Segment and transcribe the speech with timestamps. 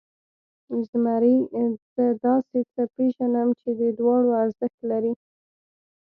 [0.89, 1.37] زمري،
[1.93, 5.13] زه داسې څه پېژنم چې د دواړو ارزښت لري.